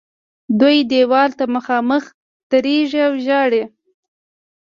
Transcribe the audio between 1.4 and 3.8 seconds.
مخامخ درېږي او ژاړي.